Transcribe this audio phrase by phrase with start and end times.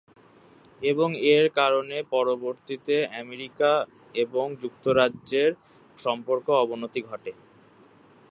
[0.81, 3.71] এবং এর কারণে পরবর্তিতে আমেরিকা
[4.15, 5.51] এবং যুক্তরাজ্যের
[5.97, 7.31] সম্পর্কে অবনতি ঘটে।